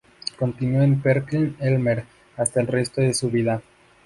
Continuó 0.39 0.81
en 0.81 0.99
Perkin-Elmer 1.03 2.05
hasta 2.35 2.59
el 2.59 2.65
resto 2.65 3.01
de 3.01 3.13
su 3.13 3.29
vida. 3.29 3.61